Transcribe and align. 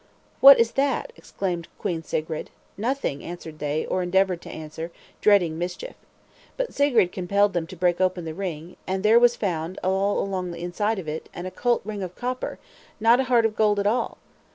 "What 0.39 0.59
is 0.59 0.71
that?" 0.71 1.13
exclaimed 1.15 1.67
Queen 1.77 2.01
Sigrid. 2.01 2.49
"Nothing," 2.75 3.23
answered 3.23 3.59
they, 3.59 3.85
or 3.85 4.01
endeavored 4.01 4.41
to 4.41 4.49
answer, 4.49 4.89
dreading 5.21 5.59
mischief. 5.59 5.93
But 6.57 6.73
Sigrid 6.73 7.11
compelled 7.11 7.53
them 7.53 7.67
to 7.67 7.75
break 7.75 8.01
open 8.01 8.25
the 8.25 8.33
ring; 8.33 8.77
and 8.87 9.03
there 9.03 9.19
was 9.19 9.35
found, 9.35 9.77
all 9.83 10.17
along 10.19 10.49
the 10.53 10.59
inside 10.63 10.97
of 10.97 11.07
it, 11.07 11.29
an 11.35 11.45
occult 11.45 11.81
ring 11.85 12.01
of 12.01 12.15
copper, 12.15 12.57
not 12.99 13.19
a 13.19 13.25
heart 13.25 13.45
of 13.45 13.55
gold 13.55 13.79
at 13.79 13.85
all! 13.85 14.17